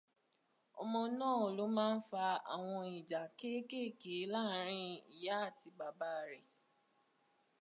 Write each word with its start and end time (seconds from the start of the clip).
Ọmọ 0.81 0.99
náà 1.19 1.41
ló 1.57 1.65
máa 1.75 1.93
n 1.97 1.99
fa 2.09 2.23
àwọn 2.53 2.81
ìjà 2.97 3.21
kéékèèké 3.37 4.15
láàárín 4.33 4.91
ìyá 5.15 5.35
àti 5.47 5.67
bàbá 5.77 6.09
rẹ̀ 6.31 6.43